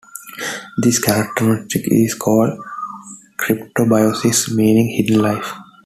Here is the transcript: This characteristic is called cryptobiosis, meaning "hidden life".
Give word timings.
This 0.79 0.97
characteristic 0.97 1.83
is 1.85 2.15
called 2.15 2.57
cryptobiosis, 3.37 4.49
meaning 4.51 4.89
"hidden 4.89 5.19
life". 5.21 5.53